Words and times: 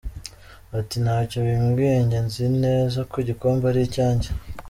Ati 0.79 0.95
“Ntacyo 1.03 1.37
bimbwiye, 1.47 1.95
njye 2.05 2.19
nzi 2.25 2.45
neza 2.63 2.99
ko 3.09 3.15
igikombe 3.23 3.63
ari 3.71 3.81
icyanjye. 3.87 4.29